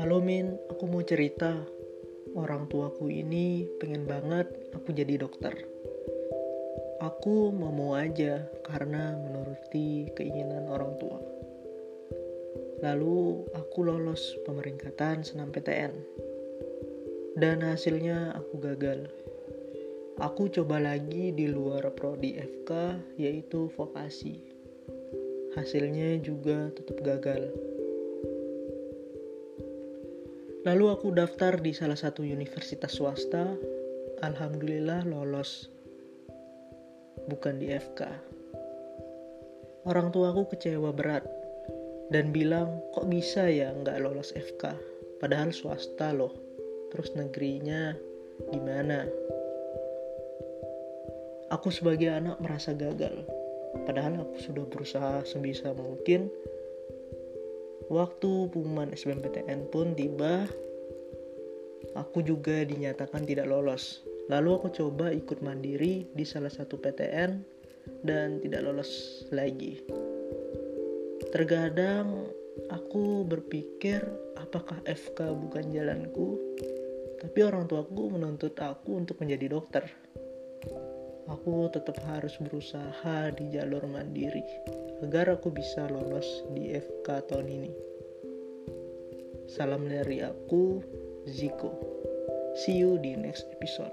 Halo 0.00 0.24
Min, 0.24 0.56
aku 0.72 0.88
mau 0.88 1.04
cerita. 1.04 1.52
Orang 2.32 2.64
tuaku 2.72 3.12
ini 3.12 3.68
pengen 3.76 4.08
banget 4.08 4.48
aku 4.72 4.88
jadi 4.96 5.20
dokter. 5.20 5.52
Aku 7.04 7.52
mau 7.52 7.68
mau 7.68 7.92
aja 7.92 8.40
karena 8.64 9.12
menuruti 9.20 10.08
keinginan 10.16 10.64
orang 10.72 10.96
tua. 10.96 11.20
Lalu 12.80 13.44
aku 13.52 13.84
lolos 13.84 14.32
pemeringkatan 14.48 15.28
senam 15.28 15.52
PTN. 15.52 15.92
Dan 17.36 17.60
hasilnya 17.60 18.32
aku 18.32 18.64
gagal. 18.64 19.12
Aku 20.24 20.48
coba 20.48 20.80
lagi 20.80 21.36
di 21.36 21.52
luar 21.52 21.84
prodi 21.92 22.40
FK 22.40 22.96
yaitu 23.20 23.68
vokasi. 23.76 24.40
Hasilnya 25.52 26.16
juga 26.24 26.72
tetap 26.72 26.96
gagal. 27.04 27.71
Lalu 30.62 30.94
aku 30.94 31.10
daftar 31.10 31.58
di 31.58 31.74
salah 31.74 31.98
satu 31.98 32.22
universitas 32.22 32.94
swasta. 32.94 33.58
Alhamdulillah 34.22 35.02
lolos. 35.10 35.66
Bukan 37.26 37.58
di 37.58 37.74
FK. 37.74 38.06
Orang 39.90 40.14
tuaku 40.14 40.46
kecewa 40.54 40.94
berat 40.94 41.26
dan 42.14 42.30
bilang 42.30 42.78
kok 42.94 43.10
bisa 43.10 43.50
ya 43.50 43.74
nggak 43.74 44.06
lolos 44.06 44.30
FK. 44.38 44.78
Padahal 45.18 45.50
swasta 45.50 46.14
loh. 46.14 46.30
Terus 46.94 47.10
negerinya 47.18 47.98
gimana? 48.54 49.10
Aku 51.50 51.74
sebagai 51.74 52.06
anak 52.06 52.38
merasa 52.38 52.70
gagal. 52.70 53.26
Padahal 53.82 54.22
aku 54.22 54.38
sudah 54.38 54.62
berusaha 54.70 55.26
sebisa 55.26 55.74
mungkin 55.74 56.30
Waktu 57.92 58.48
pengumuman 58.48 58.88
SBMPTN 58.96 59.68
pun 59.68 59.92
tiba, 59.92 60.48
aku 61.92 62.24
juga 62.24 62.64
dinyatakan 62.64 63.28
tidak 63.28 63.52
lolos. 63.52 64.00
Lalu 64.32 64.48
aku 64.56 64.68
coba 64.72 65.12
ikut 65.12 65.44
mandiri 65.44 66.08
di 66.16 66.24
salah 66.24 66.48
satu 66.48 66.80
PTN 66.80 67.44
dan 68.00 68.40
tidak 68.40 68.64
lolos 68.64 68.88
lagi. 69.28 69.84
Terkadang 71.36 72.32
aku 72.72 73.28
berpikir 73.28 74.00
apakah 74.40 74.80
FK 74.88 75.28
bukan 75.36 75.68
jalanku, 75.68 76.40
tapi 77.20 77.44
orang 77.44 77.68
tuaku 77.68 78.08
menuntut 78.08 78.56
aku 78.56 79.04
untuk 79.04 79.20
menjadi 79.20 79.52
dokter. 79.52 79.84
Aku 81.28 81.68
tetap 81.68 82.00
harus 82.08 82.40
berusaha 82.40 83.28
di 83.36 83.52
jalur 83.52 83.84
mandiri 83.84 84.40
agar 85.02 85.34
aku 85.34 85.50
bisa 85.50 85.90
lolos 85.90 86.46
di 86.54 86.72
FK 86.72 87.26
tahun 87.26 87.48
ini. 87.50 87.72
Salam 89.50 89.90
dari 89.90 90.22
aku, 90.22 90.80
Ziko. 91.26 91.74
See 92.62 92.78
you 92.78 92.96
di 93.02 93.18
next 93.18 93.50
episode. 93.52 93.92